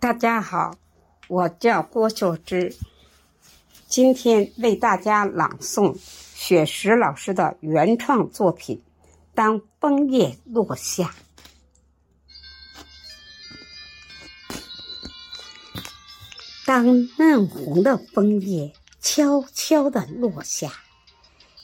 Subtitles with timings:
[0.00, 0.78] 大家好，
[1.28, 2.74] 我叫郭秀芝，
[3.86, 8.78] 今天为大家朗诵雪石老师的原创作品
[9.34, 11.04] 《当枫叶落下》。
[16.64, 18.72] 当嫩红的枫叶
[19.02, 20.72] 悄悄地落下，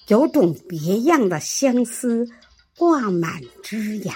[0.08, 2.28] 有种别样的相思
[2.76, 4.14] 挂满枝桠。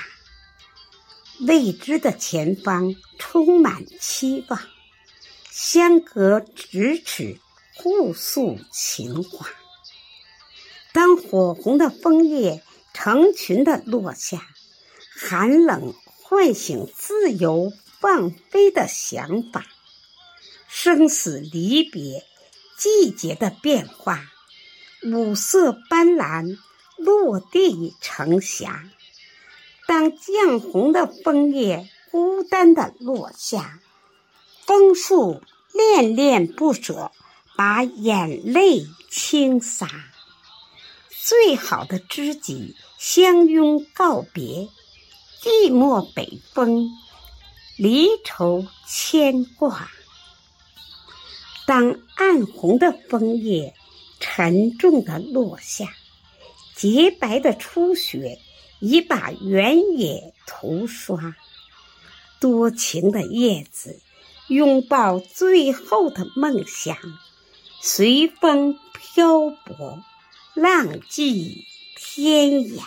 [1.41, 4.61] 未知的前方充满期望，
[5.51, 7.41] 相隔咫尺，
[7.77, 9.49] 互诉情话。
[10.93, 14.47] 当火红的枫叶成群的落下，
[15.17, 19.65] 寒冷唤醒自由放飞的想法。
[20.69, 22.27] 生死离别，
[22.77, 24.25] 季节的变化，
[25.05, 26.59] 五色斑斓，
[26.99, 28.91] 落地成霞。
[29.91, 33.81] 当绛红的枫叶孤单的落下，
[34.65, 37.11] 枫树恋恋不舍，
[37.57, 39.89] 把眼泪轻洒。
[41.11, 44.69] 最好的知己相拥告别，
[45.43, 46.89] 寂寞北风，
[47.77, 49.91] 离愁牵挂。
[51.67, 53.75] 当暗红的枫叶
[54.21, 55.93] 沉重的落下，
[56.77, 58.39] 洁白的初雪。
[58.81, 61.37] 已把原野涂刷，
[62.41, 64.01] 多情的叶子
[64.49, 66.97] 拥抱最后的梦想，
[67.83, 70.03] 随风漂泊，
[70.55, 71.67] 浪迹
[71.97, 72.83] 天涯。